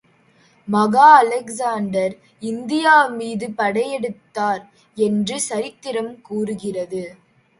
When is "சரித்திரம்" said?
5.39-6.21